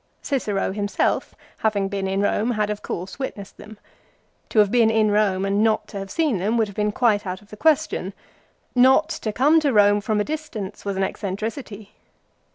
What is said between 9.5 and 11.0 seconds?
to Rome from a distance was